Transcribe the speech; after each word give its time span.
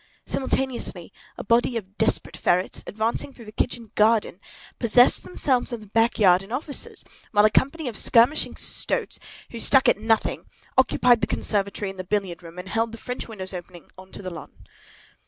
Simultaneously, 0.25 1.13
a 1.37 1.43
body 1.43 1.77
of 1.77 1.95
desperate 1.99 2.35
ferrets, 2.35 2.83
advancing 2.87 3.31
through 3.31 3.45
the 3.45 3.51
kitchen 3.51 3.91
garden, 3.93 4.39
possessed 4.79 5.23
themselves 5.23 5.71
of 5.71 5.79
the 5.79 5.85
backyard 5.85 6.41
and 6.41 6.51
offices; 6.51 7.03
while 7.33 7.45
a 7.45 7.51
company 7.51 7.87
of 7.87 7.95
skirmishing 7.95 8.55
stoats 8.55 9.19
who 9.51 9.59
stuck 9.59 9.87
at 9.87 9.97
nothing 9.99 10.47
occupied 10.75 11.21
the 11.21 11.27
conservatory 11.27 11.91
and 11.91 11.99
the 11.99 12.03
billiard 12.03 12.41
room, 12.41 12.57
and 12.57 12.69
held 12.69 12.91
the 12.91 12.97
French 12.97 13.27
windows 13.27 13.53
opening 13.53 13.91
on 13.95 14.11
to 14.11 14.23
the 14.23 14.31
lawn. 14.31 14.65